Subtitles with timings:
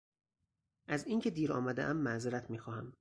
[0.87, 2.93] از اینکه دیر آمدهام معذرت میخواهم.